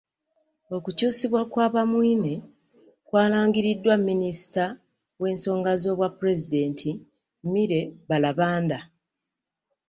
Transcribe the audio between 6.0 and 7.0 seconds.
pulezidenti,